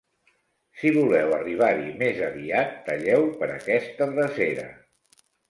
Si 0.77 0.93
voleu 0.95 1.35
arribar-hi 1.35 1.91
més 1.99 2.21
aviat, 2.29 2.73
talleu 2.89 3.29
per 3.43 3.51
aquesta 3.59 4.09
drecera. 4.17 4.67